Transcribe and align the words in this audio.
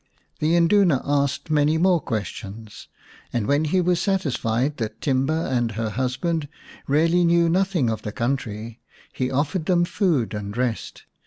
The 0.39 0.55
Induna 0.55 0.99
asked 1.05 1.51
many 1.51 1.77
more 1.77 2.01
questions, 2.01 2.87
and 3.31 3.45
when 3.45 3.65
he 3.65 3.79
was 3.79 4.01
satisfied 4.01 4.77
that 4.77 4.99
Timba 4.99 5.45
and 5.51 5.73
her 5.73 5.91
husband 5.91 6.47
really 6.87 7.23
knew 7.23 7.47
nothing 7.47 7.87
of 7.87 8.01
the 8.01 8.11
country, 8.11 8.79
he 9.13 9.29
offered 9.29 9.67
them 9.67 9.85
food 9.85 10.33
and 10.33 10.57
rest. 10.57 11.03